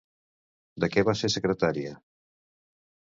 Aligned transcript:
De 0.83 0.87
què 0.95 1.03
va 1.09 1.13
ser 1.19 1.29
secretària? 1.33 1.91